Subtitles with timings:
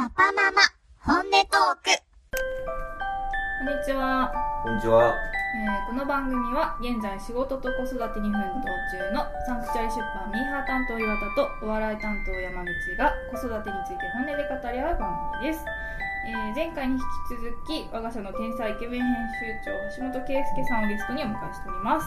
[0.00, 0.64] パパママ
[1.04, 1.92] 本音トーク。
[1.92, 4.32] こんにちは、
[4.64, 5.12] こんにちは。
[5.12, 8.64] えーこの番組は現在仕事と子育てに奮闘
[8.96, 15.60] 中のサンクチュアリ出版ミーハー担当岩田とお笑い担当山口が子育てについて本音で語り合う番組です、
[16.24, 22.06] えー前回に引き続き我が社の天才イケメン編集長橋本圭介さんをゲストにお迎えしております、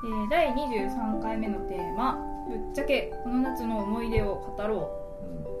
[0.00, 2.16] えー第23回目のテーマ
[2.48, 4.96] 「ぶっちゃけこの夏の思い出を語ろ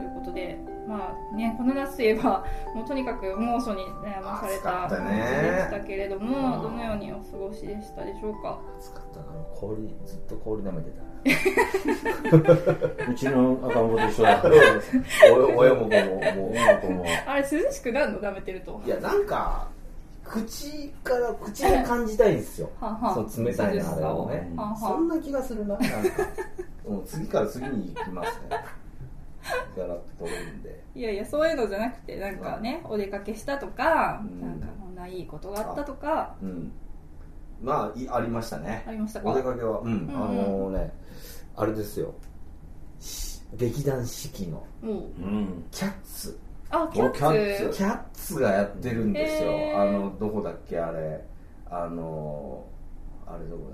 [0.00, 0.58] ということで
[0.88, 5.16] まあねこの夏といえば もうとにかく猛暑に悩まされた暑かったね
[5.70, 8.58] でしたけれども、うんどのようにお過ごしでしたでしょうか？
[8.78, 9.26] 暑かったな。
[9.54, 10.90] 氷、ずっと氷舐めて
[13.10, 14.42] うちの赤ん坊と一緒だ。
[15.56, 17.04] 親も子も、もう、女の子も。
[17.26, 18.20] あれ涼しくなるの？
[18.20, 19.68] 舐めてるといや、なんか、
[20.24, 22.70] 口から、口で感じたいんですよ。
[22.80, 24.52] はんはんその冷たいな、あれをね。
[24.56, 25.88] はんはんそんな気がするな、なんか。
[26.88, 28.56] もう次から次に行きますね。
[29.76, 30.84] ガラッと取れるんで。
[30.94, 34.40] いやいやそういうのじゃなくてなんかねお出かけしたとか、うん。
[34.40, 36.36] なんかこんないいことがあったとか。
[36.42, 36.72] うん。
[37.62, 38.84] まあ、いありましたね。
[38.86, 38.92] あ。
[38.92, 39.30] りましたか？
[39.30, 40.92] お出かけは、うん、んあのね、
[41.56, 42.14] あれですよ。
[42.98, 44.94] し劇団四季のもう。
[44.94, 45.64] うん。
[45.70, 46.38] キャッツ。
[46.70, 47.12] あキャッツ。
[47.12, 47.76] おキャッツ。
[47.76, 51.22] キャッツがやってるんですよ、あのどこだっけあれ。
[51.68, 52.64] あの
[53.26, 53.70] あれどこ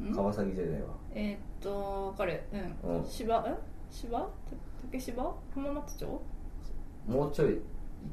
[0.00, 0.06] だ？
[0.06, 0.12] ん？
[0.14, 0.82] 川崎じゃね
[1.14, 2.42] えーっと分かる。
[2.84, 3.04] うん、うん。
[3.04, 3.54] 芝え
[3.90, 4.28] 芝？
[4.90, 5.34] 竹芝？
[5.54, 6.06] 浜松町？
[7.06, 7.60] もうちょい行っ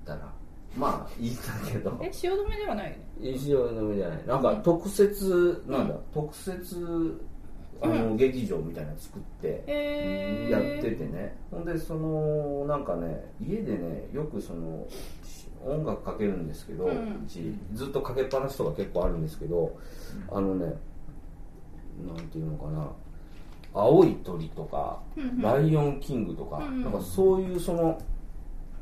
[0.06, 0.32] たら
[0.78, 2.00] まあいいんだけど。
[2.02, 3.30] え汐留ではないよね？
[3.32, 4.28] 一応のじゃない。
[4.28, 4.64] なんかうん。
[4.64, 5.94] 特設、なんだ？
[5.96, 6.02] うん。
[6.14, 7.22] 特設
[7.82, 11.36] あの、劇場みたいなの作ってえー、やっててね。
[11.52, 14.88] ほんでそのなんかね家でねよくその
[15.24, 19.78] し音楽かけるんですけど、ううんちずっとかけっぱなしとか結構あるんですけど、
[20.32, 20.74] あのね
[22.06, 22.90] なんていうのかな
[23.74, 25.02] 青い鳥とか、
[25.40, 28.00] ライオンキングとか、なんかそういうその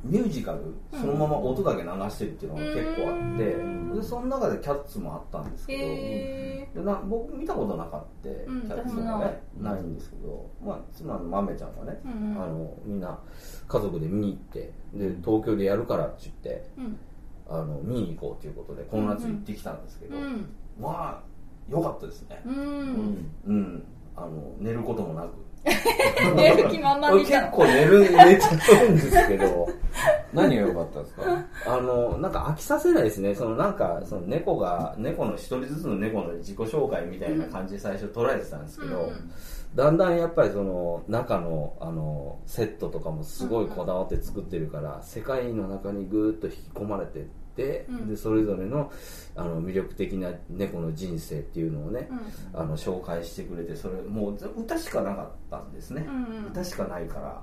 [0.04, 3.96] ミュージカルそのまま音だけ流してるっていうのが結構あって、うん。
[3.96, 8.62] でその中でキャッツもあったんですけど、へでな僕見たことなかった、うん。
[8.62, 9.82] キャッツとかねない。
[9.82, 12.42] んですけど、まあ、妻の豆ちゃんがね、うんうん。
[12.44, 13.20] あのみんな
[13.68, 17.00] 家族で見に行ってで東京でやるからって言ってうん。
[17.48, 20.50] あの見に行こうということでこの夏行ってきたんですけど、うん。
[20.80, 21.24] まあ
[21.70, 22.42] 良かったですね。
[22.46, 23.32] ううんん。
[23.46, 23.84] うん
[24.16, 24.30] あの
[24.60, 25.30] 寝ることもなく。
[26.36, 29.70] 寝る気満々結構寝る寝ちゃうんですけど。
[30.34, 31.24] 何が良かったですか？
[31.68, 33.36] あのなんか飽きさせないですね。
[33.36, 39.32] そのなんかその猫が猫の一人ずつの猫の自己紹介みたいな感じで最初捉えてたんですけど、うん
[39.74, 48.08] だんだんやっぱりその中のあのセットとかもすごいこだわって作ってるから、世界の中にぐーっと引き込まれてって、うん。
[48.10, 48.92] でそれぞれの
[49.36, 52.10] あの魅力的な猫の人生っていうのをね、
[52.54, 52.60] うん。
[52.60, 57.42] あの紹介してくれてそれもう歌しかなかったんですね、うん歌しかないから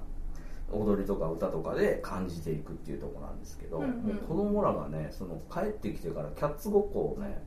[0.70, 3.90] 踊りとか歌とかで感じていくっていうところなんですけど、うんうん。
[3.90, 7.42] もう子供らがねその帰ってきてからキャッツごっこをね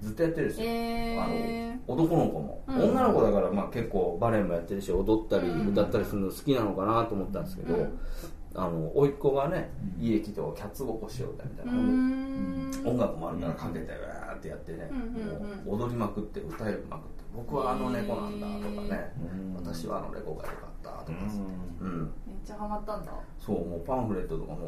[0.00, 2.90] ずっとやってるんですよ、えあの男の子も、うん。
[2.90, 5.68] 女の子だからまあ結構バレエもやってるし踊ったりうん。
[5.68, 7.98] 歌ったりするの好きなのかなと思ったんですけど、うん
[8.54, 10.04] あの甥っ子がねうん。
[10.04, 11.72] 家来てキャッツごっこしようみたいな、
[12.90, 14.90] 音楽もあるからかけてわーってやってね、
[15.64, 19.54] もう踊りまくって歌いまくって僕はあの猫なんだとかね、うん。
[19.54, 21.36] 私はあの猫が良かったとかさ、
[21.80, 22.12] ううん。
[22.26, 23.12] めっちゃハマったんだ。
[23.38, 24.58] そうもうパンフレットとかも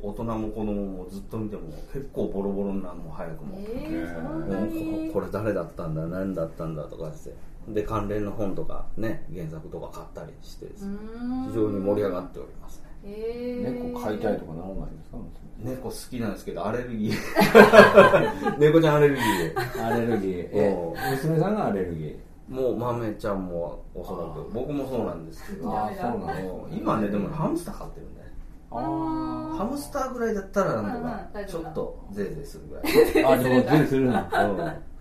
[0.00, 0.72] お大人も子供
[1.04, 5.08] もずっと見ても結構ボロボロになるもう早くも、もに？
[5.08, 6.06] うここれ誰だったんだ？
[6.06, 7.34] 何だったんだとかして。
[7.68, 10.96] で関連の本とかね原作とか買ったりしてですね。
[11.48, 15.16] 非常に盛り上がっております猫飼いたいとかならないんですか？
[15.58, 18.58] 猫好きなんですけどアレルギー。
[18.58, 19.80] 猫ちゃんアレルギーで。
[19.82, 21.10] アレルギー。
[21.12, 22.54] 娘さんがアレルギー？
[22.54, 24.50] もう豆ちゃんもおそらく。
[24.52, 25.70] 僕もそうなんですけど。
[25.70, 28.20] あー、そうなあのの今ねでもハムスター飼ってるんで。
[28.70, 28.74] あ
[29.58, 30.96] ハムスターぐらいだったらなん
[31.32, 32.84] とかちょっとゼーゼーするぐらい。
[32.84, 34.28] ーあ、でも全然するな。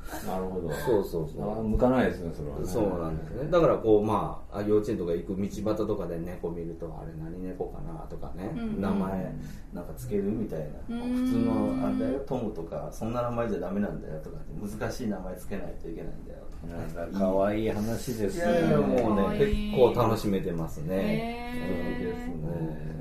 [0.05, 0.71] うんなるほど。
[0.71, 1.59] そうそうそう。
[1.59, 2.65] あ向かないですね、それはね。
[2.65, 3.49] そうなんですね。
[3.49, 8.81] だからこうまああ幼稚園とか行く道端とかで猫見るとあれ何猫かなとかね、うん。
[8.81, 9.35] 名前
[9.73, 10.59] なんかつけるみたい
[10.89, 11.25] な、うん。
[11.25, 18.51] 普通のあれだよトムとかそんな名前じゃダメなんだよとか難しい名前つけないといけないんだよなんか可愛い話ですね。
[18.51, 19.71] いやいやもう可ね愛い。
[19.71, 22.35] 結構楽しめてますね、すね。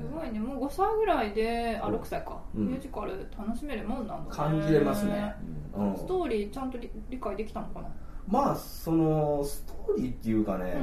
[0.07, 0.39] すごいね。
[0.39, 2.67] もう5歳ぐらいであうん6歳か、うん。
[2.67, 4.25] ミュージカル楽しめるもんなんだね。
[4.31, 5.33] 感じれますね、
[5.75, 5.95] うん。
[5.95, 7.89] ストーリーちゃんと理理解できたのかな？
[8.27, 10.75] まあそのストーリーっていうかね、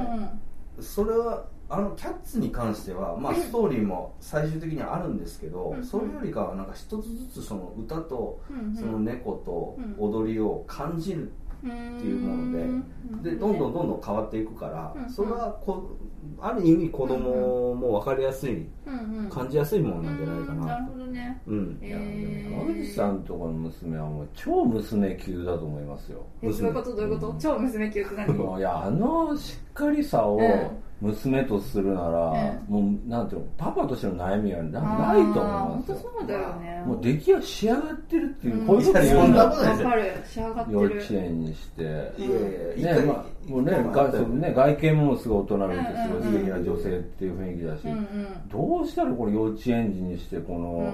[0.79, 5.83] それはあのキャッツに関しては、まあ、 ストーリーも最終的にはあるんですけど、うん。
[5.83, 8.39] それよりかはなんか一つずつその歌と
[8.79, 11.31] その猫と踊りを感じる
[11.63, 13.31] っていうもので。
[13.31, 15.91] でどんどんどんどん変わっていくから、うんそれはこ
[16.39, 19.29] ある意味子供も分かりやすい、うんうん。
[19.29, 20.65] 感じやすいもんなんじゃないかな。
[20.65, 21.41] なるほどね。
[21.47, 21.77] うん。
[21.81, 22.49] えいやでー。
[22.49, 30.39] も山口さんとこの娘はもう超娘級だと思いますよえどういうことどういうこと超娘級って何いやあのしっかりさを
[31.03, 35.95] 娘とするなら、もうなんていうのパパとしての悩みはなないと思いますよ。
[35.95, 36.83] 本当そうだよね。
[36.85, 38.67] もう出来は仕上がってるっていう、うん。
[38.67, 39.85] こういうこと言そうんだなことないですよ。
[39.85, 40.23] わかる。
[40.25, 40.77] 仕上がってる。
[40.77, 41.81] 幼稚園にして。
[41.81, 41.85] い
[42.83, 48.49] やいやねまあ、もうね外そうね外見もすごい大人びてすごい素敵なうん女性っていう雰囲気だし、うんうん。
[48.49, 50.93] どうしたらこれ幼稚園児にしてこの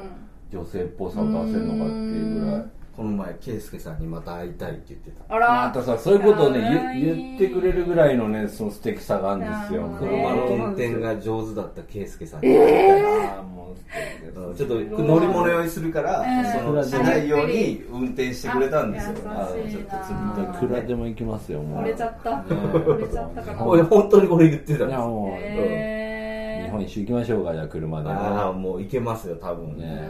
[0.52, 2.66] 女性っぽさを出せるのかっていうぐらい、
[3.00, 5.34] この前圭介さんにまた会いたいって言ってた。
[5.34, 5.68] あら。
[5.68, 6.60] またさそういうことをね
[7.02, 12.48] 言言ってくれるぐらいのねその素敵さがあるんですよなるほど車のえー運転が上手だった圭介さんに。
[12.50, 13.94] 会いたいああもう素敵
[14.26, 14.38] です。
[14.38, 16.46] うんちょっと乗り物酔いするから、うん。
[16.62, 19.16] そのしないように運転してくれたんですよ。
[19.28, 21.84] あ優しいなちょっと釣りいくらでも行きますよもう。
[21.84, 22.32] 惚れちゃった。
[22.32, 24.92] ね惚れちゃったかな俺本当にこれ言ってたんいです。
[24.92, 26.66] やもう、へー。
[26.66, 28.16] 日本一周行きましょうかじゃあ車でね。
[28.16, 30.10] ああ、もう行けますよ、多分ね。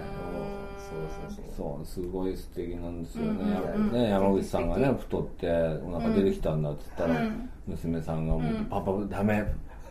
[0.96, 1.78] ねそうそうそう。
[1.78, 5.48] そうすごい素敵なんですよね,、うんうんね山口さんがね太って
[5.86, 7.50] お腹出てきたんだって言ったら、うん。
[7.68, 8.36] 娘さんが
[8.70, 9.46] パパダメ。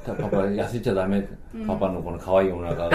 [0.06, 1.26] パパ痩せちゃダメ、
[1.66, 2.90] パパのこの可愛いお腹が。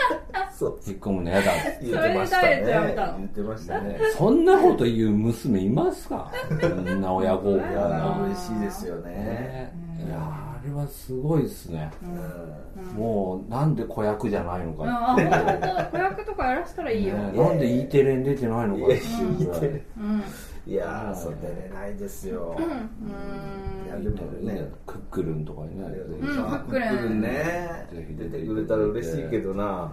[0.52, 0.78] そう。
[0.86, 2.92] 引っ込むの嫌だ言ってましたね。
[2.94, 3.18] たの。
[3.18, 3.98] 言ってましたね。
[4.18, 6.30] そんなこと言う娘いますか？
[6.60, 9.10] そんな親孝行いやなー、嬉しいですよね。
[9.10, 9.72] ね。
[10.06, 13.00] いやあれはすごいですね、うん。
[13.00, 18.94] もうなんで子役じゃないのかあ本当子役とかやらせたらいいよ、ねなんで E テレに出てないのかって。
[18.94, 20.22] いうぐらいいやうん。
[20.66, 22.56] いやー、そう出れないですよ。
[22.58, 23.86] うん。
[23.86, 25.84] いやでもね、クックルンとかにね。
[25.84, 26.20] ううん。
[26.20, 27.86] クックルンね。
[27.92, 29.92] ぜひ出てくれたら嬉しいけどな、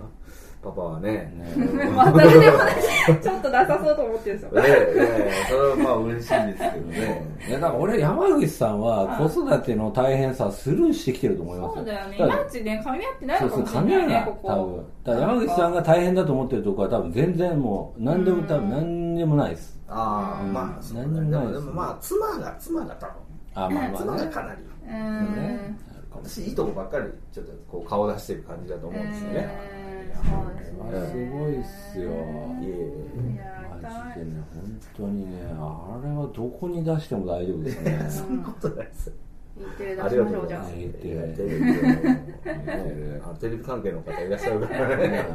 [0.67, 1.33] パパはね。
[1.55, 2.71] ねまあ誰でもね
[3.21, 4.61] ちょっとなさそうと思ってるんですよ。
[4.61, 7.27] ええええそれはまあ嬉しいですけどね。
[7.47, 12.17] いやだから俺山口さんは子育ての大変さスルーしてきてると思いますそうだよね。
[12.17, 14.49] いまいちね噛み合ってないのかもしれないねここ。
[14.49, 15.15] 多分。
[15.15, 19.79] だ山口さんが大変だと思ってるところは多分全然もう何でも多分何でもないです。
[19.87, 20.53] ああ、うん。
[20.53, 21.53] まあ、何でもないです。
[21.53, 23.15] でもまあ、妻が、妻が多分。
[23.55, 24.25] あまあ妻まあね。
[24.25, 24.61] がかなり。
[24.61, 25.77] うーん
[26.11, 29.86] 私、いいとこばっかり、ちょっとこう顔出してる感じだと思うんですよね。
[30.23, 32.11] そうですねあすごいっすよ。
[32.11, 32.13] い
[32.65, 33.47] え
[33.81, 38.05] マジでね本当にねあれはどこに出しても大丈夫ですね。
[38.09, 39.11] そんなことないです
[39.59, 40.25] あしりがとうございま。
[40.25, 45.25] ましょうじゃあいやすテレビであテレビ関係の方いらっしゃるからね。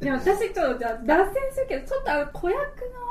[0.00, 2.62] でも私ちょっとじゃあ脱線するけどちょっとあの子役の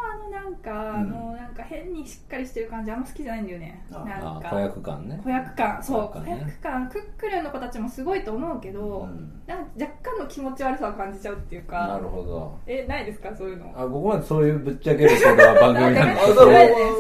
[0.09, 3.85] あのなんか、うんあのなんか変にしっかりしてる感じあんま好きじゃないんだよね。
[3.91, 4.47] あなんか。
[4.47, 5.19] あ子役感ね。
[5.23, 5.83] 子役感。
[5.83, 6.07] そう。
[6.07, 6.41] 子子役感ね。
[6.47, 9.41] 役感クックルンの子たちもすごいと思うけど、うん。
[9.47, 12.57] なんか若干の気持ち悪さを感じちゃうっていうなかるほど。
[12.67, 13.35] えないですか？
[13.35, 13.73] そういうの。
[13.75, 16.47] あここまでそういうぶっちゃけることは番組なんで そ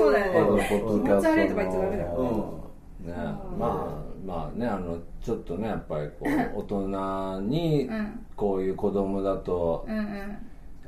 [0.09, 0.67] うだよね。
[0.69, 0.75] 気
[1.09, 2.25] 持ち悪いとか言っちゃダメだよう
[2.63, 2.66] ん
[2.99, 3.13] ね。
[3.13, 3.59] うん。
[3.59, 6.27] まあまあねあのちょっとねやっぱりこう
[6.59, 8.25] 大人にうん。
[8.35, 9.85] こういう子供だと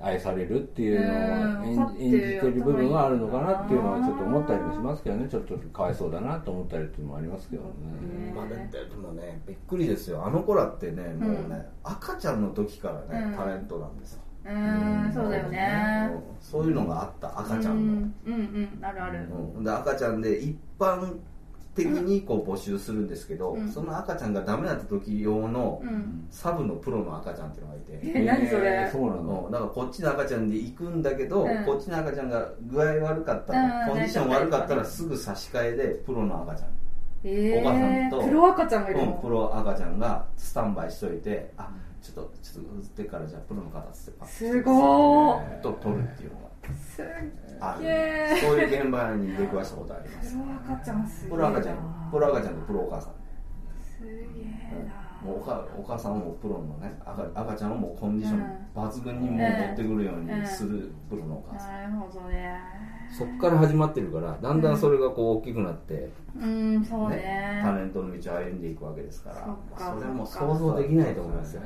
[0.02, 2.02] 愛されるっていうのをうん。
[2.02, 5.28] 演じてる部分はあるのかなっていうのはちょっと思ったりもしますけどね。
[5.28, 7.70] ちょっとかわいそうだなと思ったりっていうのもありますけどね。
[8.36, 10.26] まあででもねびっくりですよ。
[10.26, 13.34] あの子らってねもうね、うん赤ちゃんの時からね、うん。
[13.36, 14.22] タレントなんですよ。
[14.46, 16.12] うーんそうだよね。
[16.14, 16.22] うん。
[16.40, 18.86] そういうのがあった赤ちゃんの、うんうんうん。
[18.86, 19.20] あるある。
[19.56, 19.64] うん。
[19.64, 21.18] で赤ちゃんで一般
[21.80, 23.72] 的にこう募集するんですけど、うん。
[23.72, 26.28] その赤ちゃんがダメだった時用のうん。
[26.30, 28.84] サブのプロの赤ちゃんっていうのがいて、え何それ？
[28.84, 29.52] えーそうなん。
[29.52, 31.66] だからこっちの赤ちゃんで行くんだけど、うん。
[31.66, 33.88] こっちの赤ちゃんが具合悪かったら、うん。
[33.90, 36.70] コンディション悪かったらすぐ差し替えでプロの赤ちゃん。
[37.24, 41.70] えお母さんとー、プロ赤ちゃんがいるうん、のプロ赤ちゃんがスタンバイしといて、あ
[42.02, 45.60] ちょっとちょっと映ってからじゃあプロの方っつってすごー。
[45.60, 46.50] と撮るっていうのが。
[46.96, 47.06] すっ
[47.60, 47.86] あそう
[48.58, 50.38] いう現場に出くわしたことあります。
[50.38, 53.14] プロ赤ちゃんすげえプロ赤ちゃんプロ赤ちゃんとプロお母さん。
[53.98, 54.88] すげえ。
[54.88, 62.58] なもうおかお母さんもプロのね赤赤ちゃんをもうコンディション抜群にもう持ってくるようにするプロのお母さん、なるほどね。
[63.12, 67.18] そっから始まってるからだんだんそれがこう大きくなって、うんそうね。
[67.18, 71.64] ねタレントの道を歩んでいくわけですからそっかそれも想像できないと思いますよ、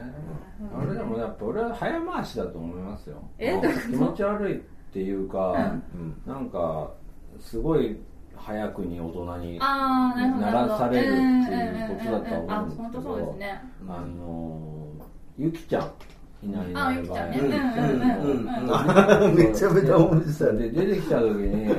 [0.75, 3.21] あれでもやっぱ俺は早回しだと思いますよ。
[3.37, 3.61] え？
[3.87, 6.21] 気持ち悪いっていうか、うん。
[6.31, 6.91] なんか
[7.39, 7.97] すごい
[8.35, 13.61] 早くに大人にならされるっていうことだと思うんですけど本当そうですね。
[13.89, 14.91] あの
[15.35, 18.17] ゆきちゃんいないいあない場合ゆきちゃんね。
[18.21, 19.35] うんうん。
[19.35, 20.57] めちゃめちゃ面白い。
[20.57, 21.69] で出てきた時に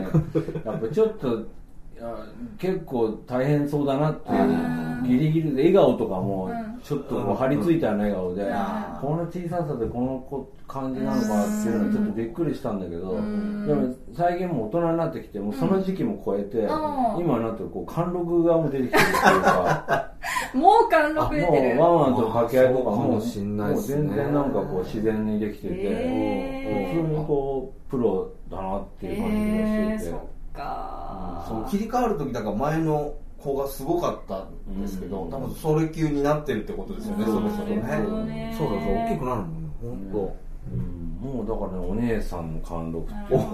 [0.64, 1.46] やっぱちょっと
[2.58, 4.84] 結構大変そうだなっていう。
[5.04, 6.74] ギリギリで笑顔とかもうん。
[6.84, 8.42] ちょっとこう張り付いたような笑顔で、
[9.00, 13.20] この小ささでこの子感じなのかっていうのはちょっとびっくりしたんだけどで
[13.74, 16.58] も最近も大人になってきてもその時期も超えて、
[17.18, 20.10] 今になってこう貫禄がもう出てきてるっていうか。
[20.52, 21.74] もう貫禄出てる。
[21.76, 30.20] もうワンワンとの掛け合いとかももう全然なんかこう自然にできてて、えー、普通にこうプロだなっていう感じがしてて、えー、
[31.46, 37.66] その切り替わる時だから前の子がすごかったんですけど、うん、多分それ級になってるってことですよね、そろそろ
[38.24, 38.54] ね。
[38.58, 40.36] そうそうそう大きくなるもんね本当、
[40.72, 43.44] うん、もうだからねお姉さんの貫禄っていうか、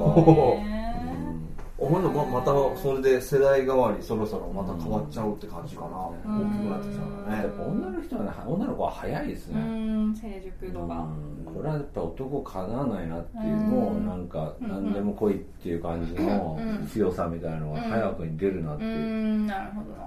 [1.81, 7.37] ほんままたそれで世代代わりそろそろまた変わっちゃうって感じかな、大きくなってきちゃうね。
[7.37, 9.61] やっぱ女の人はね女の子は早いですね。
[9.61, 11.07] うん成熟度が。
[11.47, 19.47] これはやっぱ男かなわないなっていうもうなんか何でも来いっていう感じの強さみたいなのが早くに出るなっていう。
[19.47, 20.05] なるほどな。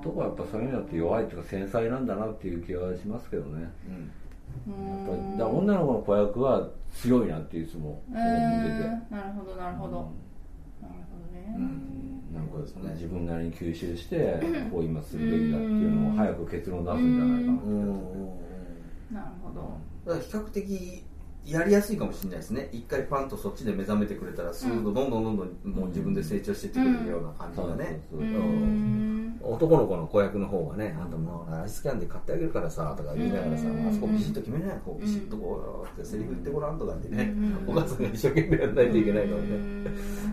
[0.00, 3.70] 男はやっぱそういう意味だと弱いっていうか繊細なんだなっていう気はしますけどね、
[4.66, 4.78] うん。
[4.86, 8.24] やっぱりだ女の子の子役は強いなっていつも見てて。
[9.14, 10.06] なるほどなるほど、うん、
[11.58, 12.48] なん。
[12.48, 14.40] かですね、自分なりに吸収して
[14.70, 17.52] こう今するべきだっていうのを早く結論出すんじゃないか
[19.12, 19.78] ななるほど。
[20.06, 21.04] だから比較的
[21.44, 22.68] やりやすいかもしれないですね。
[22.72, 28.00] 一回パンとそっちで目覚めてくれたらすぐどんどんどんどんもう自分で成長していってくれるような感じがね。
[29.40, 37.32] 男の子の子役の方がねあんたもうアイスキャンディー買ってあげるからさとか言いながらさあそこビシッと決めないこうビシッとこうってセリフ言ってごらんとかってね
[37.66, 39.48] お母さんが一生懸命やらないといけないからね。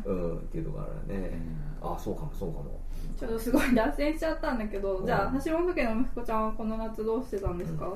[0.06, 0.38] うん。
[0.38, 1.40] っていうのがあるね。
[1.82, 2.80] あそうかもそうかも。
[3.18, 7.94] ちょっとすごい脱線しちゃったんだけどじゃあ橋本家の息子ちゃんはこの夏どうしてたんですか、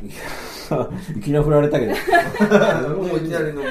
[1.16, 1.92] いきなり振られたけど。
[1.92, 1.98] も
[3.14, 3.62] ういきなりの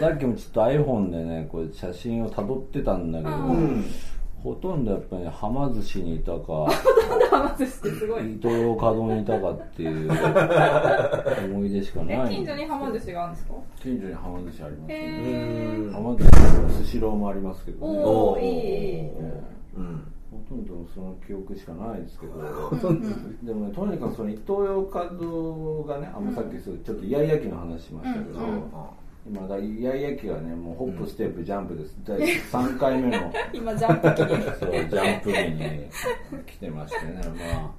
[0.00, 3.84] さっきもちょっと iPhone でねこう写真をたどってたんだけど、うん。
[4.42, 8.34] ほとんどやっぱり、ね、はま寿司にいたかほとんどはま寿司ってすごい。
[8.34, 10.10] 伊東洋華堂にいたかっていう
[11.54, 12.34] 思い出しかない。
[12.34, 13.54] 近所にはま寿司があるんですか？
[13.82, 15.92] 近所にはま寿司ありますね。
[15.94, 17.98] はま寿司のスシローもありますけどね。
[18.04, 19.00] おおいいいい、
[19.78, 20.02] うん
[20.34, 22.34] ほとんどその記憶しかないですけど、
[23.42, 28.40] でもねとにかくその伊東洋華堂がねあさっきちょっとイヤイヤ期の話しましたけど、
[29.26, 31.96] 今だイヤイヤ期はねもうホップステップジャンプです。
[32.04, 33.32] 第3回目の。
[33.54, 34.22] 今ジャンプ期。
[34.22, 37.20] にそうジャンプ期に来てましてね。
[37.52, 37.70] まあ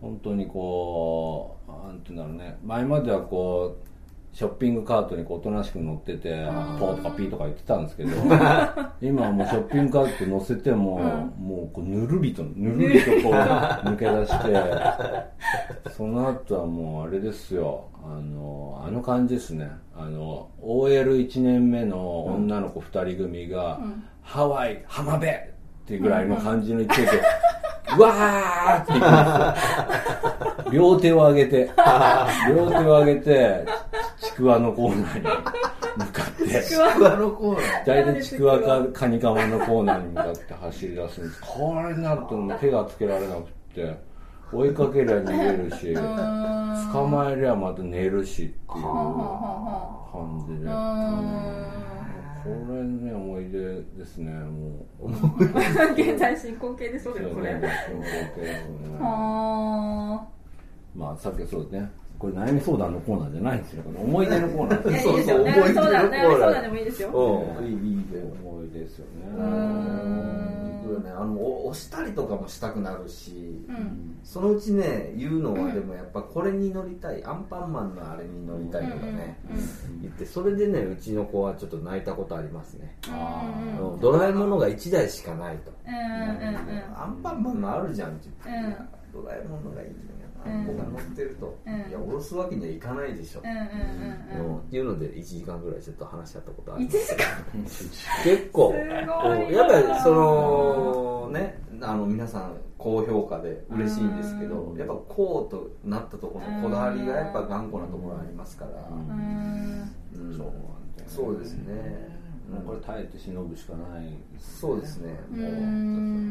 [0.00, 2.58] 本当にこうなんていうんだろうね。
[2.64, 3.87] 前まではこう
[4.32, 6.46] ショッピングカートにこうおとなしく乗ってて
[6.78, 8.10] ポーとかピーとか言ってたんですけど
[9.02, 17.86] 今はもうショッピングカート乗せても、うん、もうこうぬるりとぬるりとこう抜け出してその後はもうあれですよ。
[18.04, 19.70] あのあの感じですね。
[19.96, 25.34] あの OL1 年目の女の子2人組が、うん、ハワイ浜辺っ
[25.84, 27.22] ていうぐらいの感じの勢いで、
[27.98, 30.70] うわーって行くんですよ。
[30.72, 31.70] 両手を上げて
[32.48, 33.70] 両手を上げてち
[34.38, 35.30] くわのコーナーに向
[36.12, 36.64] かって。
[36.64, 37.86] ちくわのコーナー。
[37.86, 41.42] 大体ちくわかカニカマのコーナーに向かって走り出すんです。
[41.42, 43.42] これになるともう手がつけられなく
[43.74, 44.06] て。
[44.50, 45.94] 追いかけりゃ逃げるし
[46.90, 48.82] 捕まえりゃまた寝るしっていう感
[50.48, 50.70] じで。
[52.44, 53.58] これね思い出
[53.98, 55.10] ですねもう
[55.92, 57.66] 現在進行形でそうですこれ進行
[58.36, 60.26] 形ですねま
[61.12, 63.84] あさっきそうですねこれ悩み相談のコーナーじゃないんですよ。
[63.86, 65.02] 思い出のコーナー。
[65.02, 66.10] そうそう、思い出のコーナー。
[66.10, 67.08] 悩み相談でもいいですよ。
[67.60, 68.04] うん、いい、いい
[68.42, 69.10] 思い出ですよね。
[69.36, 70.68] うん。
[71.00, 79.38] ね、あの、押したりとかもしたくなるし、うん、そのうちね、言うのはでもやっぱこれに乗りたい、アンパンマンのあれに乗りたいとかね、
[80.00, 82.96] 言って、それでね、うちの子はちょっと泣いたことありますね。
[84.00, 85.72] ドラえもんのが1台しかないと。
[85.86, 90.18] アンパンマンのあるじゃんって言って、ドラえもんのがいいんだよ。
[90.44, 97.28] 子が乗ってると、いや下ろすわけにはいかないでしょ、っていうので1時間ぐらいちょっと話し合ったことあるんですけど
[98.38, 98.72] 結構。
[98.74, 108.70] やっぱりそのねあの皆さん高評価で嬉しいんですけどやっぱこうとなったところのこだわりがやっぱ頑固なところありますから。
[111.06, 112.17] そうですね
[112.48, 115.12] もうこれ耐えて忍ぶしかない、ね、そうですね。
[115.30, 115.50] もう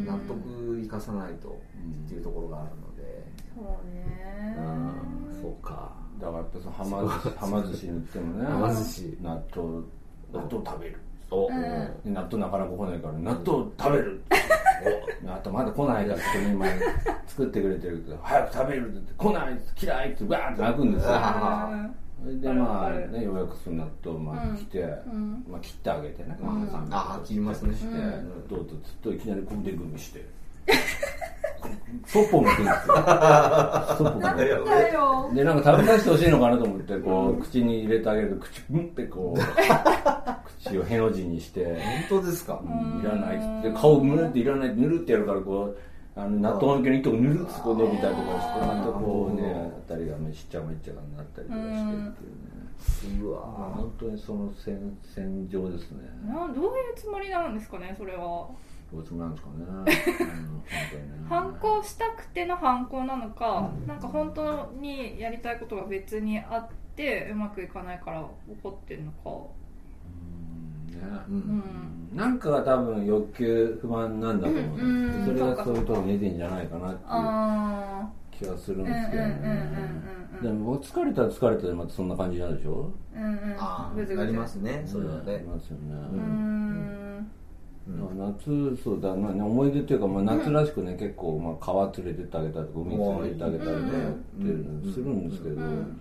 [0.05, 1.49] 納得いかさないと
[2.05, 2.87] っていうところがあるの
[3.57, 4.55] そうね。
[4.57, 5.41] うん。
[5.41, 5.91] そうか。
[6.19, 9.17] だからやっぱそのはま寿司はま寿司に行ってもねはま寿司。
[9.21, 9.83] 納豆。
[10.31, 10.99] 納豆食べる。
[11.31, 11.51] お、う。
[11.51, 14.21] ん、納豆なかなか来ないから納豆食べる。
[15.25, 16.65] おあとまだ来ないからって今
[17.25, 21.11] 作ってくれてるけど早く食べるって来ない嫌いってわーって泣くんですよ
[22.23, 24.83] それでまあねようやくその納豆まあ来て、
[25.47, 26.51] まあ切ってあげてね、ま
[26.91, 27.73] あ、あ切りますね。
[27.75, 27.87] して、
[28.49, 30.25] どうぞずっといきなりこう腕組みして。
[32.05, 32.95] そっぽ向くんですよ
[33.97, 34.29] そっぽ向
[35.31, 38.29] くでなんか食べさせてほしいのかなと思ってこう口に入れてあげる。
[38.31, 39.39] と口うんってこう
[40.69, 41.65] 口をへの字にして。
[42.09, 42.61] 本当ですか？
[43.01, 43.71] いらないって。
[43.79, 45.77] 顔ぬるっていらないぬるってやるからこう
[46.17, 53.21] あの納豆の毛の糸がぬるっとこう伸びたりとかしてまたこうね当たりがめしっちゃめっちゃがなったりとかしてっていうね。
[53.21, 53.41] うわ
[53.75, 56.09] 本当にその戦戦場ですね。
[56.25, 58.19] などういうつもりなんですかねそれは。
[58.19, 58.53] ど
[58.93, 61.27] ういうつもりなんですかね、 うん、本当にね。
[61.29, 68.25] 反抗したくての反抗なのか、なんか本当にやりたいことが別にあってうまくいかないから
[68.63, 69.17] 怒ってるのか。
[69.25, 69.66] うん
[70.97, 71.03] ね。
[71.29, 71.39] ううん。
[71.39, 75.05] んなんかが多分欲求不満なんだと思ううん。
[75.05, 75.25] うん。
[75.25, 79.23] それがそういうところに出てんじゃないかなっていうあ気がするんですけど
[80.49, 82.91] でも疲れたら疲れたでまたそんな感じになるでしょ？
[83.15, 83.29] うんうん。
[83.29, 84.83] うんああなりますね。
[84.85, 87.27] それはありねますよね、うーん。
[88.17, 89.15] 夏そうだ。
[89.15, 93.81] な思い出っていうか、まあ、夏らしくね、結構、まあ、川連れてってあげたりとか海連れてってあげたりとかっ
[94.39, 95.99] ていうのするんですけど、うん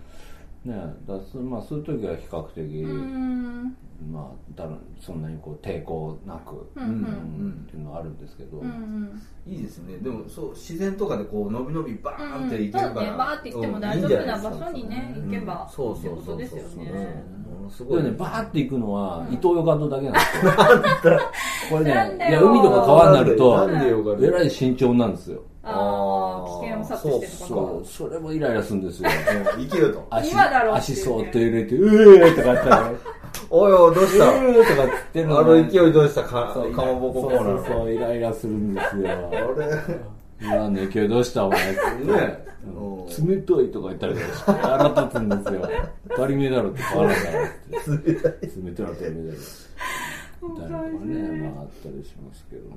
[0.66, 0.75] ね
[1.06, 3.76] だすまあ、そういう時は比較的、うん。
[4.12, 6.90] まあ、だらそんなにこう抵抗なく、うんうん。
[6.90, 9.23] うんっていうのはあるんですけど、うんうん。
[9.46, 9.96] いいですね。
[9.99, 17.37] でもそう自然とかでこう伸び伸びバーンっていけるから、そうねバーって行っても大丈夫な場所にねうん行けばそうそうってことですよね。
[17.56, 18.02] ものすごい。
[18.02, 20.46] ね、バーって行くのは、伊東洋華堂だけなんです
[21.06, 21.20] よ。
[21.70, 25.42] これね、いや、海とか川になると、なんでよかえらい慎重なんですよ。
[25.62, 26.15] ああ
[26.46, 29.10] 危険を察知してるのかそう、それもイライラするんですよ。
[29.54, 32.92] う んいけると足、今だろっていうね足そーっと入れて、うえーとか言ったら、
[33.50, 34.24] おいおいどうした？
[34.24, 36.22] うえーとか言ってるあの勢いどうした？
[36.22, 39.08] かそうかまぼこコそうーナーそうそう、イライラするんですよ。
[39.08, 40.46] あれ？
[40.46, 41.44] 今の勢いどうした？
[41.46, 41.80] お前って
[42.12, 42.44] ね。
[42.66, 45.68] うん冷たいとか言ったりとかして、腹立つんですよ。
[46.10, 47.36] 当たり前だろって変わらないって。
[47.86, 48.90] 冷たい当たり前だろ。
[48.90, 49.10] みたい
[51.00, 52.76] なのがね、まああったりしますけどね。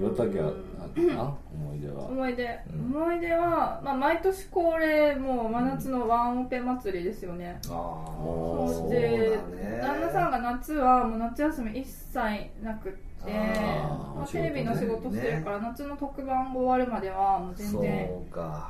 [0.00, 0.54] 岩竹はあっ
[0.94, 2.06] たな、思い出は。
[2.06, 9.78] 思い出、思い出は、まあ、毎年恒例もう真夏のワンオペ祭りですよね、ああそそううでだね。
[9.82, 12.18] 旦那さんが夏はもう夏休み一切
[12.62, 18.08] なくってまあ、テレビの仕事してるから、夏の特番が終わるまではもう全然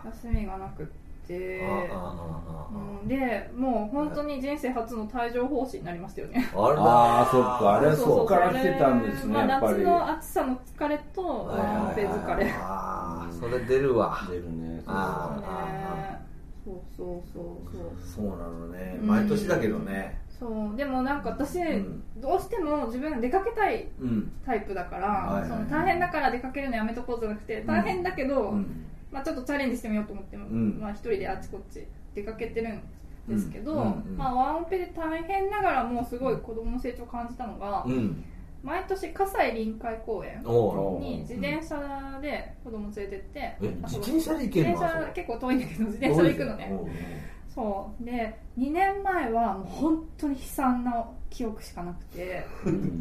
[0.05, 0.93] 休みがなくって
[1.35, 2.47] ああああ
[3.01, 6.49] うんでもう本当に人生初の帯状疱疹になりましたよね。
[6.55, 6.81] あら。
[6.81, 9.79] ああ、そっか、あれはそうそこから来てたんですね、まあ、やっぱり。
[9.79, 11.77] 夏の暑さの疲れとはいはいはい。
[11.77, 12.55] ワンオペ疲れ。
[12.59, 14.19] ああそれ出るわ。
[14.29, 14.83] 出るね。
[14.87, 16.27] あね
[16.65, 18.27] そうそうそうそう。
[18.27, 18.99] そうなのね。
[19.01, 19.07] うん。
[19.07, 20.21] 毎年だけどね。
[20.29, 20.77] そう。
[20.77, 22.03] でもなんか私、ん。
[22.17, 24.33] どうしても自分出かけたいうん。
[24.45, 30.81] タイプだから、はいはいその大変だから出かけるのやめとこうじゃなくて大変だけど、うんまあ、ちょっとチャレンジしてみようと思って、ん。
[30.81, 32.83] まあ、一人であちこち出かけてるん
[33.29, 33.79] ですけど、うん。
[33.79, 33.87] うん。
[33.87, 34.17] うん。
[34.17, 38.25] まあ、ワンオペで大変ながらもすごい子供の成長を感じたのが、うん。
[38.63, 40.43] 毎年葛西臨海公園
[40.99, 44.73] に自転車で子供連れてって、えあ自転車で行けるの？
[44.73, 46.73] 自転車結構遠いんだけど自転車で行くのね
[47.57, 48.05] そう。
[48.05, 52.47] で2年前はもう本当に悲惨な記憶しかなくて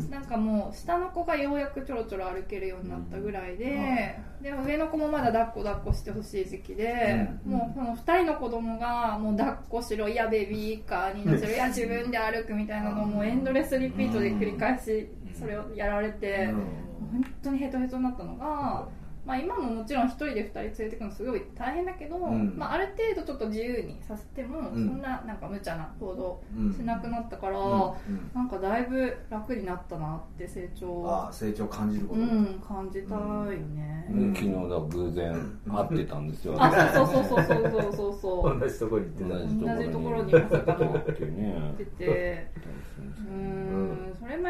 [0.09, 7.51] なんかもう下の子がようやくちょろちょろ歩けるようになったぐらいで、でも上の子もまだ抱っこ抱っこしてほしい時期で、うん。
[7.51, 18.87] もうこの2人の子供がもう抱っこしろいやベビーカーに乗せろいや自分で歩くみたいなのをもうエンドレスリピートで繰り返しそれをやられて、本当にヘトヘトになったのが、
[19.25, 22.53] まあ、今ももちろん1人で2人連れてくのすごい大変だけど、ん。
[22.55, 24.87] まあ、ある程度ちょっと自由にさせても、うん。
[24.87, 26.73] そんななんか無茶な行動うん。
[26.73, 27.63] しなくなったから、うん。
[27.63, 28.31] うん。
[28.35, 31.09] なんかだいぶ楽になったなって成長。
[31.09, 32.21] ああ成長感じること。
[32.21, 35.33] うん感じたよね、で昨日だ偶然
[35.67, 36.55] 会ってたんですよ。
[36.57, 38.59] あそうそうそうそうそうそうそう。
[38.59, 39.75] 同じとこに行ってた。
[39.75, 41.73] 同じところにまさかのってね。
[41.77, 42.51] 出て
[42.97, 43.54] うーん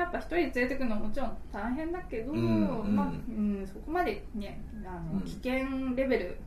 [0.05, 2.39] やっぱ一人で連れてくのももちろん大変だけど、うん
[2.81, 2.95] うん。
[2.95, 6.37] まあうん、そこまでねあの、うん危険レベル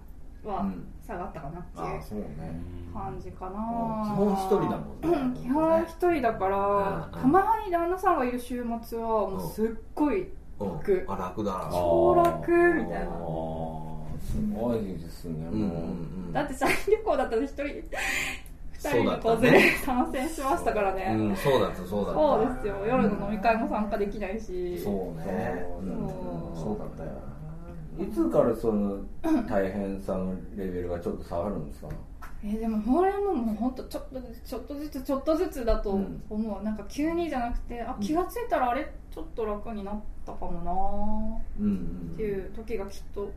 [0.44, 0.85] はうん。
[1.07, 2.23] 下がったかなっていう
[2.92, 3.53] 感じかな、
[4.05, 7.21] 基本一人だもんね基本一人だから、うん。
[7.23, 10.29] たまに旦那さんがいる週末はもうすっごい
[10.61, 10.68] うん。
[10.75, 11.68] 楽あ楽だ。
[11.71, 13.11] 超楽みたいな。
[14.21, 15.57] すごいですね、う。
[15.57, 15.79] んうんもう。
[15.79, 15.81] う
[16.31, 16.33] ん。
[16.33, 17.64] だって社員旅行だったら一人
[18.79, 19.51] 二人の子そうだったね。
[19.51, 22.21] 連れ参戦しましたからね、うんそうだったそうだった。
[22.21, 22.87] そうですよ。
[22.87, 24.79] 夜の飲み会も参加できないし。
[24.79, 25.67] そうね。
[26.55, 26.79] そう。
[26.79, 27.11] だったよ。
[27.99, 28.99] いつからその
[29.49, 31.88] 大変さのレベルがちょっと下がるんですか？
[32.45, 36.23] えーでもこれももう本当ちょっとずつちょっとずつちょっとずつだとうん。
[36.31, 43.29] 思う、なんか急にじゃなくてあ気がついたらあれちょっと楽になったかもうんうなっていう時がきっと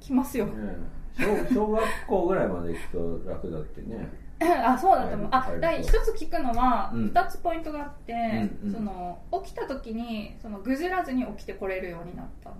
[0.00, 0.48] 来ますよ、
[1.16, 4.08] 小小学校ぐらいまで行くと楽だってね。
[4.64, 5.28] あそうだと思う。
[5.32, 5.60] あはい。
[5.60, 7.04] だ一つ聞くのはうん。
[7.08, 8.72] 二つポイントがあって、うんうん。
[8.72, 12.52] その起きた時にそのぐずらずに起きてこれるようになったっ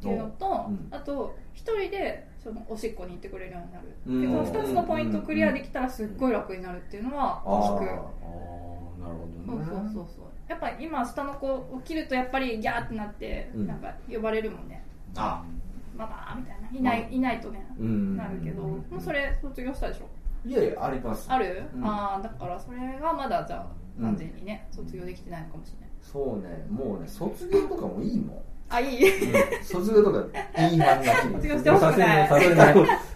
[0.00, 0.88] ていうのと、うん。
[0.90, 3.96] あと一人でそのおしっこに行ってくれるようになる。
[4.06, 4.44] うん。
[4.44, 7.90] けど2つのポイントクリアできたらすっごい楽になるっていうのは聞く。
[7.90, 9.16] あああなる
[9.46, 9.64] ほどね。
[9.64, 10.24] そうそうそう。
[10.48, 13.66] やっぱ今下の子起きるとやっぱりギャーってなって、うん。
[13.66, 14.84] なんか呼ばれるもんね。
[15.16, 15.42] あ。
[15.96, 16.68] ママみたいな。
[16.70, 17.66] いないいないとね。
[17.78, 18.16] うん。
[18.16, 20.08] なるけど、もうそれ卒業したでしょ
[20.44, 21.26] いやいやあります。
[21.30, 21.84] ある、うん。
[21.86, 23.66] ああだからそれがまだじゃあ
[23.98, 25.88] うん完全にね、卒業できてないのかもしれない。
[26.00, 28.38] そうねもうね卒業とかもいいもん。
[28.68, 29.04] あいい？
[29.62, 30.18] 卒業とか
[30.62, 32.74] いい反が 卒業してほしくないさせない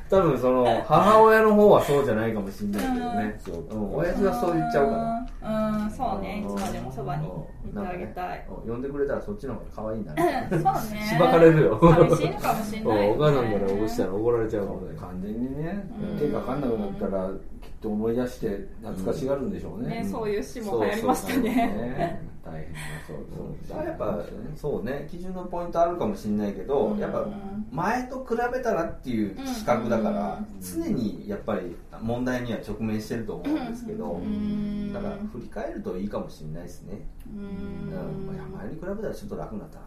[0.09, 3.41] 多分その母親の方はそうじゃないかもしれないけどね。
[3.45, 3.95] そううん。
[3.97, 5.27] 親父はそう言っちゃうから。
[5.43, 5.85] うん。
[5.85, 5.91] うん。
[5.91, 6.41] そうね。
[6.41, 8.47] いつまでもそばにいてあげたい。
[8.65, 8.73] うん。
[8.73, 10.15] 呼んでくれたらそっちの方が可愛いな。
[10.15, 11.07] そうね。
[11.09, 11.79] しばかれるよ。
[11.81, 15.01] 寂しいのかもしれない、ね、お母さんから起こしたら怒られちゃうもんね。
[15.01, 15.91] 完全にね。
[16.13, 16.19] うん。
[16.19, 20.03] 手がかかんなくなったらきっと思い出して懐かしがるんでしょうね。
[20.03, 22.37] ねそういう詩も流行りましたね。
[22.47, 24.25] 大変なそうそうだからやっぱ
[24.57, 25.09] そうね。
[25.11, 26.99] 基準のポイントあるかもしれないけど、うん。
[26.99, 27.27] やっぱ
[27.73, 30.47] 前と比べたらっていう視覚だから、うん。
[30.61, 34.93] 常にやっぱり問題には直面してると思うんですけど、うん。
[34.93, 37.01] だから振り返るといいかもしれないですね、
[37.35, 38.31] ううん。
[38.31, 39.85] んいや前に比べたらちょっと楽になったな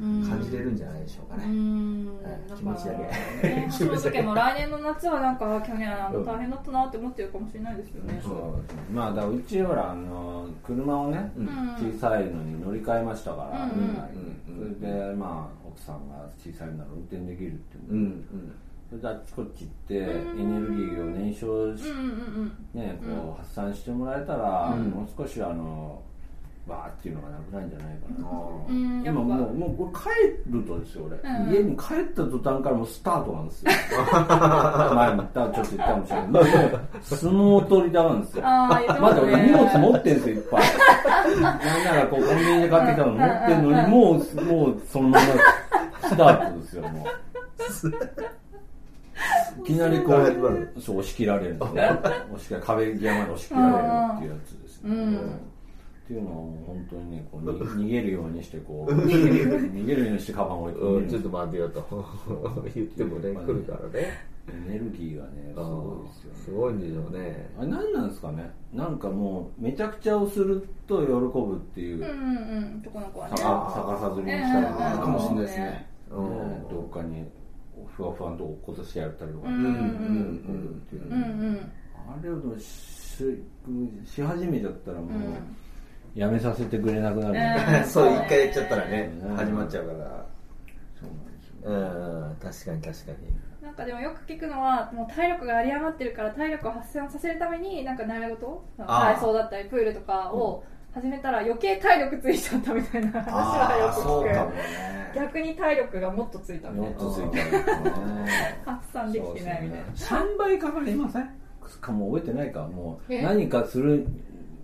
[0.00, 0.22] うん。
[0.24, 3.48] と感じれるんじゃないでしょうかうね、んはい気持ちだけ。
[3.48, 8.20] ね橋本家も来年の夏はなんか去年あの大変だったなって思ってるかもしれないですよね。
[8.22, 11.46] そうまあだからうちほらあの車をね、うん。
[11.92, 13.70] 小さいのに乗り換えましたから、うん。
[13.70, 14.76] うん。
[14.78, 17.90] それでまあ奥さんが小さいなら運転できるっていうの。
[17.90, 18.52] うんうん
[18.90, 22.06] それであっちこっち行ってエネルギーを燃焼し、うんうん
[22.74, 24.90] うんね、こう発散してもらえたら、うん。
[24.90, 26.02] もう少しあの
[26.66, 28.28] わーっていうのがなくなるんじゃないかな、
[28.68, 29.02] うん。
[29.06, 31.52] 今もうもうこれ帰るとですよ俺、うん。
[31.52, 33.70] 家に帰った途端からもうスタートなんですよ。
[34.92, 36.28] 前も言ったちょっと言ったかもしれない。
[36.30, 36.44] もう
[37.00, 38.42] 相撲取りだなんですよ。
[38.42, 38.80] ま
[39.14, 40.62] だ荷物持ってんですよいっぱい。
[41.40, 45.26] なんならこうコンビニで買ってきたの持ってんのにもうもうそのまま
[46.08, 47.20] スタートですよもう
[49.60, 51.90] いきなりこうそう押し切られるんですね。
[52.32, 53.76] 押し切ら壁際まで押し切られる
[54.16, 55.16] っていうやつですね、うん。
[55.16, 55.18] っ
[56.06, 62.04] ていうのを本当にねこうに 逃げるようにしてこう 逃げるようにしてカバンを置いてうん、ちょっと待ってよと。
[62.74, 64.30] 言ってもね来るからね。
[64.48, 66.38] エネルギーがねすごいですよね。
[66.44, 67.50] すごいんでしょうね。
[67.58, 68.50] あれ何なんですかね？
[68.72, 72.82] なんかもうめちゃくちゃをすると喜ぶっていう、うんうんうん。
[72.84, 73.34] 男の子はね。
[73.36, 75.86] 逆逆さずりにしたりとか、もしれないですね。
[76.10, 76.28] うん。
[76.30, 77.24] ねどっかに
[78.00, 79.54] ふわふわのとこ落っことしてやったりとか、うん。
[79.54, 81.12] うんうんっていううん。
[81.12, 81.16] う
[81.52, 83.24] んあれをし
[84.04, 85.56] し始めちゃったらもう、うん
[86.12, 87.30] やめさせてくれなくな
[87.80, 87.86] る。
[87.86, 90.26] そう一回やっちゃったらねうん始まっちゃうから。
[90.98, 91.72] そうなんですよ、う
[92.32, 93.62] ん確かに確かに。
[93.62, 104.54] なんかでもよく聞くのはもう体力が有り余ってるから体力を発散させるためになんか習い事体操だったりプールとかを始めたら余計体力ついちゃったみたいな話はよく聞く。
[104.56, 105.12] ね。
[105.14, 107.00] 逆に体力がもっとついたみたいな。
[107.00, 108.62] もっとついてるんですね。
[108.66, 109.84] 発散できてないみたいな。
[109.92, 111.30] 3倍かかりません？
[111.80, 112.66] かもう覚えてないか。
[112.66, 113.22] もうえ？
[113.22, 114.06] 何かする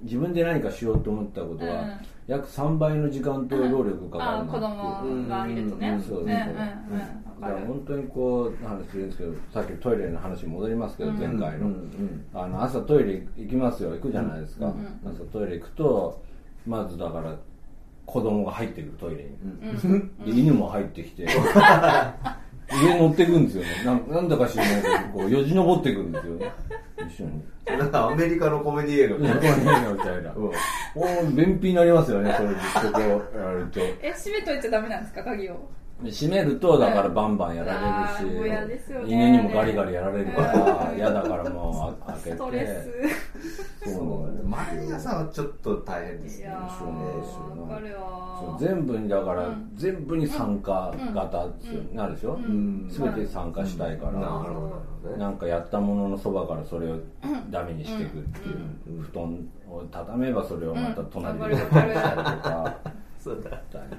[0.02, 1.90] 自分で何かしようと思ったことは、うん
[2.26, 5.90] 約3倍の時間と労力がかかる子供が見るとね。
[5.90, 6.26] うんそうそうう。
[6.26, 6.42] んうんうん。
[7.40, 11.18] だから本当にこう話するんですけどさっきトイレの話に戻りますけど、うん。
[11.18, 16.22] 前回の,、うんあの朝トイレ行きますよ行くじゃないですか、うん朝トイレ行くと
[16.66, 17.36] まずだから
[18.06, 20.08] 子供が入ってくるトイレに、うん。
[20.24, 21.26] で 犬も入ってきて。
[22.68, 23.68] 上乗ってくんですよね。
[23.84, 26.52] なんなんだか知らないけどこうよじ登ってくんですよね
[27.04, 27.42] 一緒に。
[27.78, 30.34] なんかアメリカのコメディ映画この辺のみたいな。
[31.34, 32.48] 便秘になりますよねそれ。
[32.48, 32.58] ずっ
[32.92, 33.80] とこうやると。
[33.80, 35.68] え閉めといちゃダメなんですか鍵を
[36.04, 37.72] 閉めるとだからバンバンやら
[38.20, 39.08] れる嫌ですよね。
[39.08, 42.36] し犬にもガリガリやられるから嫌だからもうあ開けて。
[43.86, 46.50] そう毎朝はちょっと大変ですね。
[46.78, 46.88] そう
[47.20, 49.70] ですよ全部にだから、うん。
[49.74, 52.88] 全部に参加型ですよ、なるでしょ、ん。
[52.88, 54.70] 全て参加したいから、なるほどなるほ
[55.04, 55.18] どね。
[55.18, 56.98] なんかやったもののそばからそれを
[57.50, 59.02] ダメにしていくっていう、うん。
[59.02, 59.24] 布団
[59.70, 61.52] を畳めばそれをまた隣でうん。
[61.52, 62.76] やったりとか、
[63.26, 63.92] そうだみたいなね。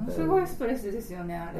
[0.00, 1.58] ものすごいストレスですよねあれ。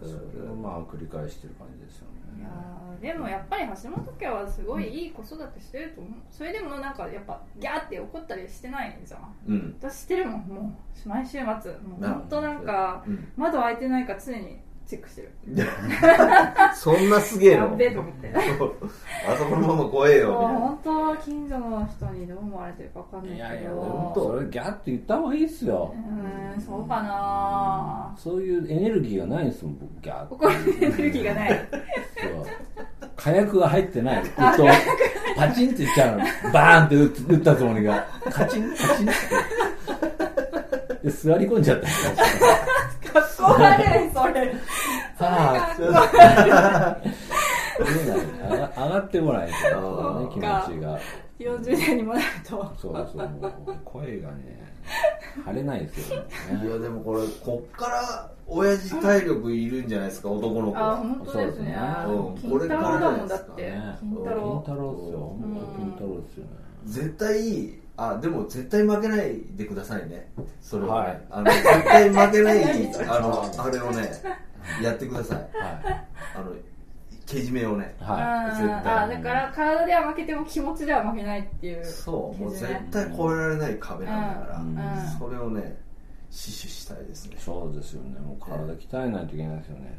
[0.00, 2.06] それをまあ繰り返してる感じですよ
[2.38, 6.94] いやねーでもやっぱり橋本家はすごいいい子育てしてると思うそれでもなん。
[6.94, 9.34] かやっぱギャーって怒ったりしてないじゃん。
[9.48, 9.76] うん。
[9.80, 10.40] 私してるもん。
[10.42, 12.64] もう毎週末もうな本当なん。
[12.64, 13.28] かうん。
[13.36, 15.32] 窓開いてないか常にチェックしてる。
[16.74, 17.66] そんなすげえの？
[17.66, 18.32] やっべえと思って。
[19.28, 20.28] あそこのまま怖えよ。
[20.28, 23.36] みもうたいな本当近所の人にどう思われてるかわかんないけど。
[23.36, 24.20] いやいや本当？
[24.32, 25.94] それギャッて言った方がいいっすよ。
[25.94, 26.60] うーん。
[26.60, 28.14] そうかな。
[28.16, 30.34] そういうエネルギーがないんですもん僕ギャッて。
[30.34, 31.50] 怒りエネルギーがない。
[31.50, 32.46] そう
[33.16, 34.22] 火薬が入ってない。
[35.36, 36.24] パチンっていっちゃうの。
[36.52, 38.06] バーンって打ったつもりが。
[38.30, 39.12] カチンカチンっ
[41.02, 41.06] て。
[41.06, 41.86] で座り込んじゃった。
[41.86, 44.54] かっこ悪いそれ
[45.18, 45.90] さあ見え
[48.06, 48.18] ない
[48.50, 49.50] 上が上がってこない。
[49.72, 50.42] とね気持ち
[50.80, 50.98] が
[51.38, 53.30] 40年にもなるとそうそう。
[53.84, 54.64] 声がね
[55.44, 56.26] 張れないですよね
[56.64, 61.76] いやでもこれこっから親父体力いるんじゃないですか男の子はあ本当ですね。
[62.06, 62.76] そうですね。
[62.76, 63.44] 金太郎だもんだって。
[63.50, 63.96] これからじゃないですね。
[64.00, 65.18] 金太金郎太郎っすよ。
[65.18, 66.50] 本当金太郎っすよね。
[66.84, 70.30] 絶対あでも絶対負けないでくださいね。
[70.60, 71.20] それは、はい。
[71.30, 74.10] あの絶対負けないあのあれをね
[74.82, 75.38] やってください。
[75.38, 76.04] は
[76.34, 76.52] あの
[77.26, 77.96] けじめをね。
[78.00, 78.04] い。
[78.04, 78.94] は絶対。
[78.94, 81.84] あだから体では負けても気持ちでは負けないっていう。
[81.84, 85.18] そうもう絶対越えられない壁なんだから、うん。
[85.18, 85.78] それをね
[86.36, 87.36] 死守したいですね。
[87.36, 88.20] いそうですよね。
[88.20, 89.98] もう体鍛えないといけないですよね。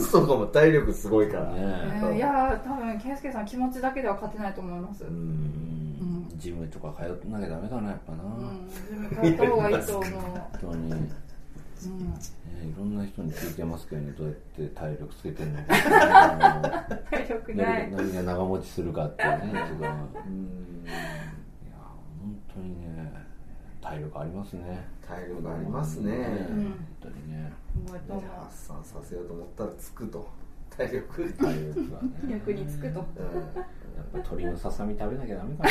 [0.00, 1.60] そうか も体力すごいから、え。
[1.60, 5.04] ねーいやー多分圭介さん気持ちだけでは勝てないと思います。
[5.04, 5.14] ううん。
[5.14, 6.38] うん。
[6.38, 8.22] ジムとか通ってなきゃダメだなやっぱな、
[8.64, 10.10] 自分変えた方がいいと思う。
[10.10, 10.96] 本当に、ね、
[11.84, 11.88] う
[12.66, 12.70] ん。
[12.70, 14.12] いろんな人に聞いてますけどね。
[14.12, 15.64] どうやって体力つけてるのか。
[17.10, 17.90] 体力ない。
[17.92, 20.00] 何が長持ちするかっていうね一番いやん
[22.22, 23.29] 本当にね
[23.80, 24.88] 体力ありますね。
[25.06, 26.26] 体力ありますね、ねん。
[26.26, 27.52] 本当にね。
[28.38, 30.28] 発散させようと思ったらつくと。
[30.70, 31.32] 体力。
[31.32, 31.90] 体力。
[31.90, 32.10] がね。
[32.30, 33.00] 役につくと。
[33.16, 33.26] うん。
[33.96, 35.64] やっぱ鶏のささみ食べなきゃダメか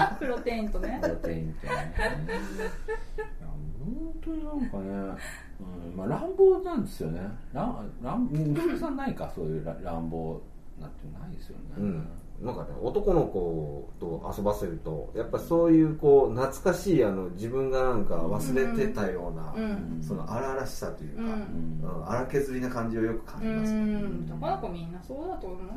[0.00, 0.16] な。
[0.18, 0.98] プロテインとね。
[1.02, 1.72] プロテインってね。
[1.72, 5.16] いや本当になんかね、
[5.60, 5.96] うん。
[5.96, 7.20] まあ、乱暴なんですよね。
[7.52, 10.42] 乱乱息子さんないかそういう乱乱暴
[10.80, 12.08] なんてないですよね、うん
[12.40, 20.02] なんかね男の子と遊ばせるとやっぱそういうこう懐かしいあの自分がなんか忘れてたような、うん。
[20.02, 21.28] その荒々しさというか、うん。
[21.30, 24.24] うん荒削りな感じをよく感うじます、ん。
[24.28, 25.76] 男の子みんなそうだと思うな。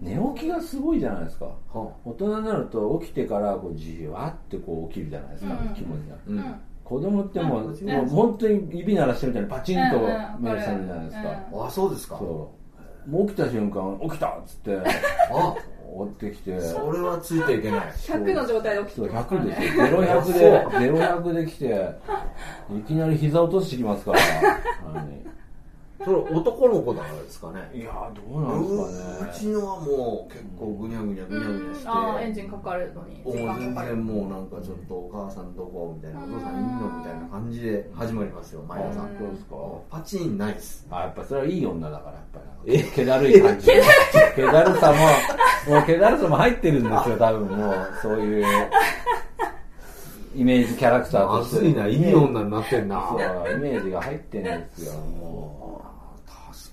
[0.00, 1.46] 寝起きがすごいじゃないですか。
[1.46, 5.74] は大人になると起きてからこうじわってこう起きるじゃないですか、うん。
[5.74, 6.16] 気持ちが。
[6.26, 6.38] うん。
[6.38, 6.54] うん。
[6.84, 7.88] 子供ってもう,、うん。
[7.88, 9.98] もう本当に指鳴らしてるみたいにパチンと
[10.38, 11.66] 目覚めるじゃないですか、うん。
[11.66, 12.18] あそうですか。
[12.18, 12.61] そう
[13.06, 14.78] もう起きた瞬間起きたっつって
[15.32, 15.54] あ
[15.94, 16.58] 追ってきて。
[16.60, 17.80] それはついていけない。
[17.80, 21.88] 100の状態で起きそうてますから100ですねよ0100で 0100で来て
[22.78, 24.18] いきなり膝落としてきますから。
[25.00, 25.32] はい
[26.04, 27.70] それ男の子だからですかね。
[27.74, 29.30] いやーどうなんですかね。
[29.30, 31.88] うちのはもう結構ぐにゃぐにゃぐにゃぐにゃして。
[31.88, 33.88] ああエンジンかかるのに全かかる。
[33.88, 39.56] 然もうなんかちょっとお母さんどこみたいなお父さんいんのみたいな感じで始まりますよ毎朝あそうですか。
[39.90, 40.86] パチンないです。
[40.90, 42.94] あやっぱそれはいい女だからやっぱりなんか。
[42.94, 43.66] 気だるい感じ
[44.34, 47.74] 気だるさももう気だるさも入ってるんですよ多分もう。
[48.02, 48.46] そういう
[50.34, 51.60] イメージキャラクターまとして。
[51.60, 53.06] ずいないい女になってんな。
[53.08, 53.20] そう
[53.52, 55.82] イメージが入ってるんですよも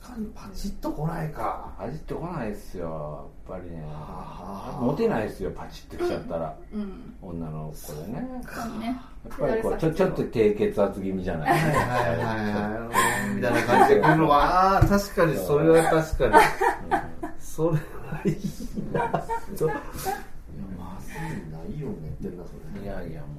[0.02, 1.72] 確かにパチッと来ないか。
[1.80, 3.82] う味ってこないですよやっぱりね。
[3.84, 4.82] はあ。
[4.82, 7.14] モテないですよパチッときちゃったら、うん。
[7.22, 8.28] 女の子でね。
[8.44, 8.86] そうね。
[8.88, 11.50] やっぱりこうちょちょっと低血圧気味じゃない？
[11.50, 12.18] はいはいはい。
[12.18, 12.90] は
[13.32, 16.34] いみたいな感じで来るのがあー確かにそれは確かに。
[17.40, 17.80] それは
[18.26, 18.34] いい
[18.94, 19.02] な。
[19.02, 19.12] いや
[20.78, 23.39] まずいないい女言ってるなそれいやいやもう。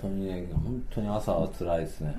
[0.00, 2.14] 当にね本当に朝は辛いですね、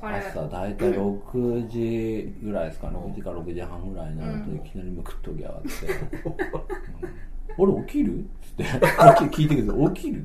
[0.00, 2.96] 彼朝大体 6時ぐらいですかね。
[2.98, 5.68] 6時か6時半ぐらいになるといきなりむくっとき上がって
[7.58, 8.64] 「うん、俺起きる?」っつって。
[9.36, 10.24] 聞いてください「起きる?」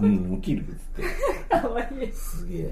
[0.00, 0.62] うん起きる？
[0.62, 0.76] っつっ
[1.50, 1.60] て。
[1.60, 2.12] かわいい。
[2.12, 2.70] すげえ。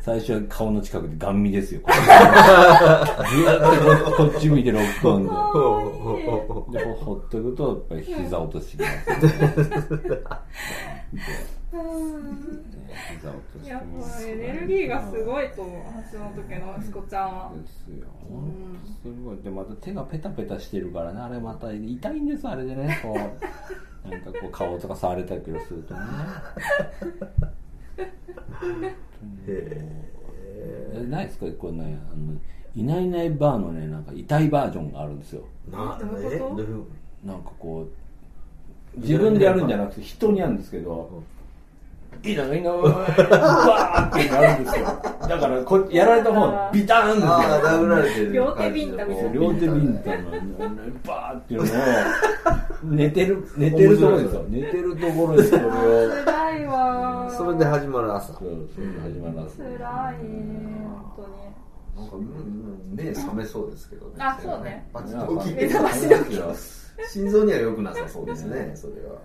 [0.00, 1.80] 最初は顔の近くでガン見ですよ。
[1.86, 1.94] こっ
[4.04, 5.24] とここっち見てロックオン
[6.70, 8.86] ででほほっとくとやっぱり膝落としてきま
[9.82, 9.88] す
[13.78, 17.52] やもきますうエネルギーがすごいと思う橋本家の息子ちゃんは。
[17.54, 19.36] ですよ、本当すごい。
[19.38, 21.20] でまた手がペタペタしてるからね。
[21.20, 22.98] あれまた痛いんですあれでね。
[23.02, 23.16] こ
[24.06, 26.00] うなんかこう顔とか触れたりするとね。
[29.46, 31.46] えないですか？
[31.58, 32.34] これねあの
[32.74, 35.42] いないいないバーのねなんか痛いバージョンがあるんですよ。
[35.70, 36.62] などういうこと？
[36.62, 37.26] え？
[37.26, 41.37] なんかこう自分でやるんじゃなくて人にやるんですけどい
[42.24, 44.86] いな、いいな、わーってなるんですよ。
[45.28, 47.32] だからこ、やられた方、ビターンですよ。
[47.32, 48.32] ああ殴られてる。
[48.32, 49.32] 両手ビンタみたいな。
[49.32, 50.30] 両手ビンタの、
[51.06, 51.76] バーっていうのを、
[52.84, 54.44] 寝てる、寝てるところですよ。
[54.48, 57.36] 寝てるところでそれを、辛いわー。
[57.36, 58.32] それで始まる朝。
[58.32, 59.58] そう、それで始まらす。
[59.58, 61.58] 辛い本当に。
[61.98, 64.12] なんかうん目覚めそうですけどね。
[64.18, 64.88] あそうね。
[64.92, 65.66] パチいやッと起きて。
[65.66, 66.38] 目覚まし時
[67.06, 68.72] 心臓には良くなさそうですね。
[68.76, 69.18] それは。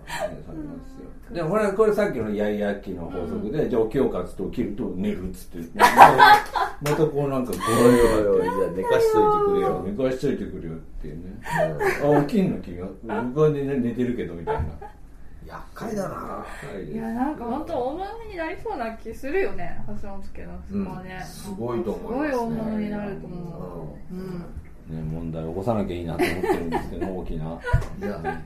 [1.32, 9.84] でもこれこれさっきのイヤイヤ期の法則で、じゃあ起きようかっつって起きると寝るっつって またこうなんかゴおロいおいおいじゃあ寝かしといてくれよ。
[9.86, 11.22] 寝かしといてくれよっていうね。
[11.44, 12.88] あ起きんの君は？
[13.34, 14.62] 僕は寝寝てるけどみたいな。
[15.46, 16.44] 厄介だな。
[16.60, 16.92] 高いです。
[16.92, 24.44] いやなんか本当大物になりそうな気するよね橋本家の息子はね、すごいと思います、ね、すごい大物になると思う、うん
[24.88, 27.46] ね、問題を起こさなきゃいいなと思ってるんですけど 大きな。
[27.46, 28.42] うんいや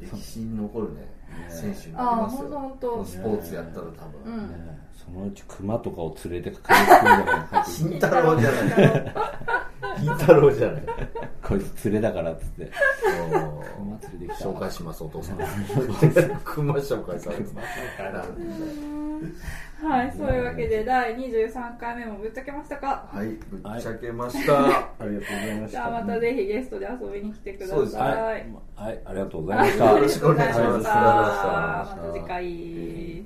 [0.00, 1.06] 歴史に残るね
[1.48, 3.04] 選手になりますよ。
[3.04, 3.92] スポーツやったら多う
[4.24, 4.48] 分、ん。
[4.48, 4.54] ね。
[4.89, 6.60] そのうち熊とかを連れてくる。
[6.60, 9.14] んじゃないか金太郎じゃない
[9.98, 10.82] 金太郎じゃない
[11.42, 12.70] こいつ連れだからっつって
[13.10, 13.38] 熊
[13.90, 14.48] 連れてきた。
[14.48, 15.38] 紹介しますお父さん
[16.44, 17.44] 熊紹介されて
[19.82, 22.76] はいそういうわけで第23回目もぶっちゃけました。
[22.76, 26.06] かはいぶっちゃけました、ありがとうございましじゃあた。
[26.06, 26.20] また。
[26.20, 28.46] ぜひゲストで遊びに来てくだそうですさい、はい、
[28.76, 29.90] はい、ありがとうございました。
[29.92, 32.12] よろしくお願いしますまた。
[32.12, 33.24] 次回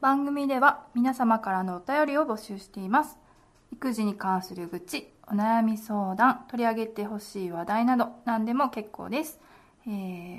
[0.00, 3.18] 番組では皆様からのお便りを募集しています。
[3.70, 9.38] 育児に関する愚痴お悩み相談取り上げてほしい話題など何でも結構です、
[9.86, 9.90] え